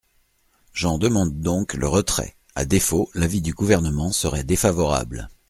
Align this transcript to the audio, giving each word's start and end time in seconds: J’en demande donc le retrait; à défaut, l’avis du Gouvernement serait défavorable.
J’en 0.73 0.97
demande 0.97 1.41
donc 1.41 1.75
le 1.75 1.87
retrait; 1.87 2.35
à 2.55 2.65
défaut, 2.65 3.11
l’avis 3.13 3.43
du 3.43 3.53
Gouvernement 3.53 4.11
serait 4.11 4.43
défavorable. 4.43 5.29